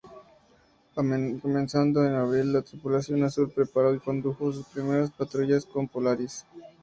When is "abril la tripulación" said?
2.15-3.23